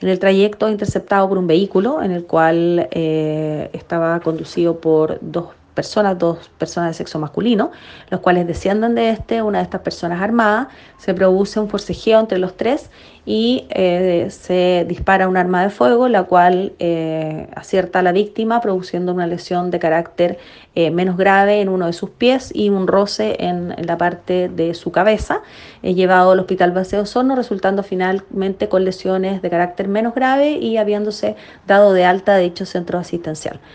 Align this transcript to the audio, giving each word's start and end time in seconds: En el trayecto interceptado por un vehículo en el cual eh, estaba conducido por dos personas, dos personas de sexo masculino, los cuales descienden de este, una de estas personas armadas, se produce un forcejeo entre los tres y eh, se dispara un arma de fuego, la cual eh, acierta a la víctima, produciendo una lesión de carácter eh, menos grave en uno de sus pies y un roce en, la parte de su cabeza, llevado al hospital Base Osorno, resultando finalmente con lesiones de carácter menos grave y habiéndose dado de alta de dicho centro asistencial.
En 0.00 0.08
el 0.08 0.18
trayecto 0.18 0.68
interceptado 0.68 1.28
por 1.28 1.38
un 1.38 1.46
vehículo 1.46 2.02
en 2.02 2.10
el 2.10 2.26
cual 2.26 2.88
eh, 2.90 3.70
estaba 3.72 4.20
conducido 4.20 4.80
por 4.80 5.18
dos 5.22 5.48
personas, 5.76 6.18
dos 6.18 6.50
personas 6.58 6.90
de 6.90 6.94
sexo 6.94 7.20
masculino, 7.20 7.70
los 8.10 8.20
cuales 8.20 8.46
descienden 8.48 8.96
de 8.96 9.10
este, 9.10 9.42
una 9.42 9.58
de 9.58 9.64
estas 9.64 9.82
personas 9.82 10.20
armadas, 10.20 10.68
se 10.96 11.14
produce 11.14 11.60
un 11.60 11.68
forcejeo 11.68 12.18
entre 12.18 12.38
los 12.38 12.56
tres 12.56 12.90
y 13.26 13.66
eh, 13.70 14.28
se 14.30 14.86
dispara 14.88 15.28
un 15.28 15.36
arma 15.36 15.62
de 15.62 15.70
fuego, 15.70 16.08
la 16.08 16.22
cual 16.24 16.72
eh, 16.78 17.48
acierta 17.54 17.98
a 17.98 18.02
la 18.02 18.12
víctima, 18.12 18.60
produciendo 18.60 19.12
una 19.12 19.26
lesión 19.26 19.70
de 19.70 19.78
carácter 19.78 20.38
eh, 20.76 20.90
menos 20.90 21.16
grave 21.16 21.60
en 21.60 21.68
uno 21.68 21.86
de 21.86 21.92
sus 21.92 22.10
pies 22.10 22.50
y 22.54 22.70
un 22.70 22.86
roce 22.86 23.36
en, 23.40 23.74
la 23.84 23.98
parte 23.98 24.48
de 24.48 24.74
su 24.74 24.92
cabeza, 24.92 25.42
llevado 25.82 26.32
al 26.32 26.40
hospital 26.40 26.72
Base 26.72 26.98
Osorno, 26.98 27.36
resultando 27.36 27.82
finalmente 27.82 28.68
con 28.68 28.84
lesiones 28.84 29.42
de 29.42 29.50
carácter 29.50 29.88
menos 29.88 30.14
grave 30.14 30.52
y 30.52 30.76
habiéndose 30.76 31.36
dado 31.66 31.92
de 31.92 32.04
alta 32.04 32.34
de 32.34 32.44
dicho 32.44 32.64
centro 32.64 32.98
asistencial. 32.98 33.60